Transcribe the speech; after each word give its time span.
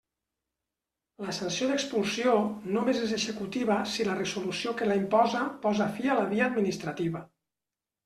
La 1.25 1.35
sanció 1.39 1.67
d'expulsió 1.71 2.33
només 2.77 3.03
és 3.09 3.13
executiva 3.19 3.77
si 3.93 4.09
la 4.09 4.19
resolució 4.23 4.77
que 4.83 4.91
la 4.91 5.01
imposa 5.05 5.47
posa 5.69 5.91
fi 6.01 6.11
a 6.17 6.21
la 6.25 6.29
via 6.37 6.53
administrativa. 6.53 7.27